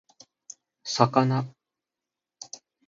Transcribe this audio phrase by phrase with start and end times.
[0.95, 1.43] 魚